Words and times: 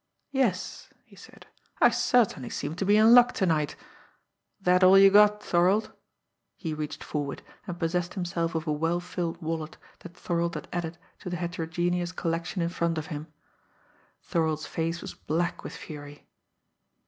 "Yes," 0.31 0.89
he 1.05 1.15
said, 1.15 1.45
"I 1.79 1.91
certainly 1.91 2.49
seem 2.49 2.73
to 2.77 2.85
be 2.85 2.97
in 2.97 3.13
luck 3.13 3.33
tonight! 3.33 3.75
That 4.59 4.83
all 4.83 4.97
you 4.97 5.11
got, 5.11 5.43
Thorold?" 5.43 5.93
He 6.57 6.73
reached 6.73 7.03
forward, 7.03 7.43
and 7.67 7.77
possessed 7.77 8.15
himself 8.15 8.55
of 8.55 8.65
a 8.65 8.71
well 8.73 8.99
filled 8.99 9.39
wallet 9.43 9.77
that 9.99 10.17
Thorold 10.17 10.55
had 10.55 10.67
added 10.73 10.97
to 11.19 11.29
the 11.29 11.37
heterogeneous 11.37 12.13
collection 12.13 12.63
in 12.63 12.69
front 12.69 12.97
of 12.97 13.05
him. 13.13 13.27
Thorold's 14.23 14.65
face 14.65 15.01
was 15.03 15.13
black 15.13 15.63
with 15.63 15.75
fury. 15.75 16.25